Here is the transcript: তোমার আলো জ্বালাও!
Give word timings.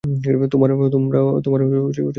তোমার 0.53 1.59
আলো 1.61 1.79
জ্বালাও! 1.85 2.09